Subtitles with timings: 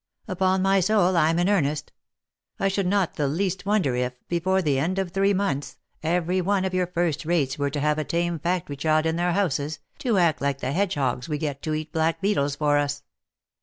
[0.27, 1.91] Upon my soul, I'm in earnest;
[2.59, 6.65] I should not the least wonder if, before the end of three months, every one
[6.65, 10.17] of your first rates were to have a tame factory child in their houses, to
[10.17, 13.03] act like the hedgehogs we get to eat black beetles for us.